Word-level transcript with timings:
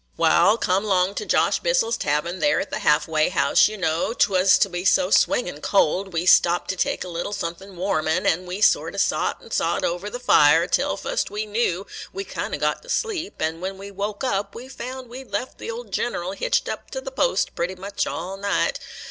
Wal, 0.17 0.57
come 0.57 0.83
'long 0.83 1.13
to 1.13 1.27
Josh 1.27 1.59
Bissel's 1.59 1.95
tahvern, 1.95 2.39
there 2.39 2.59
at 2.59 2.71
the 2.71 2.79
Half 2.79 3.07
way 3.07 3.29
House, 3.29 3.67
you 3.67 3.77
know, 3.77 4.13
't 4.13 4.29
was 4.31 4.59
so 4.85 5.11
swinging 5.11 5.61
cold, 5.61 6.11
we 6.11 6.25
stopped 6.25 6.71
to 6.71 6.75
take 6.75 7.03
a 7.03 7.07
little 7.07 7.33
suthin' 7.33 7.77
warmin', 7.77 8.25
an' 8.25 8.47
we 8.47 8.61
sort 8.61 8.95
o' 8.95 8.97
sot 8.97 9.37
an' 9.43 9.51
sot 9.51 9.83
over 9.83 10.09
the 10.09 10.17
fire, 10.19 10.65
till, 10.65 10.97
fust 10.97 11.29
we 11.29 11.45
knew, 11.45 11.85
we 12.11 12.23
kind 12.23 12.55
o' 12.55 12.57
got 12.57 12.83
asleep; 12.83 13.39
an' 13.43 13.61
when 13.61 13.77
we 13.77 13.91
woke 13.91 14.23
up 14.23 14.55
we 14.55 14.67
found 14.67 15.07
we 15.07 15.23
'd 15.23 15.29
left 15.31 15.59
the 15.59 15.69
old 15.69 15.91
General 15.93 16.31
hitched 16.31 16.67
up 16.67 16.89
t' 16.89 16.99
th' 16.99 17.15
post 17.15 17.53
pretty 17.53 17.75
much 17.75 18.07
all 18.07 18.37
night. 18.37 18.79